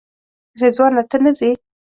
رضوانه 0.59 1.03
ته 1.09 1.17
نه 1.23 1.31
ځې؟ 1.37 1.51